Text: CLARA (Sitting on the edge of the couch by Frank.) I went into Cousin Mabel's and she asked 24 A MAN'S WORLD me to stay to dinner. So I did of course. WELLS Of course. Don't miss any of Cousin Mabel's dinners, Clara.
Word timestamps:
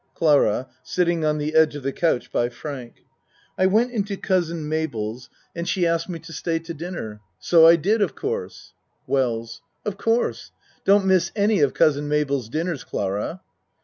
CLARA 0.15 0.67
(Sitting 0.81 1.23
on 1.23 1.37
the 1.37 1.53
edge 1.53 1.75
of 1.75 1.83
the 1.83 1.91
couch 1.91 2.31
by 2.31 2.49
Frank.) 2.49 3.05
I 3.55 3.67
went 3.67 3.91
into 3.91 4.17
Cousin 4.17 4.67
Mabel's 4.67 5.29
and 5.55 5.69
she 5.69 5.85
asked 5.85 6.07
24 6.07 6.07
A 6.09 6.09
MAN'S 6.09 6.09
WORLD 6.09 6.21
me 6.21 6.25
to 6.25 6.33
stay 6.65 6.73
to 6.73 6.73
dinner. 6.73 7.21
So 7.37 7.67
I 7.67 7.75
did 7.75 8.01
of 8.01 8.15
course. 8.15 8.73
WELLS 9.05 9.61
Of 9.85 9.97
course. 9.99 10.49
Don't 10.85 11.05
miss 11.05 11.31
any 11.35 11.59
of 11.59 11.75
Cousin 11.75 12.07
Mabel's 12.07 12.49
dinners, 12.49 12.83
Clara. 12.83 13.41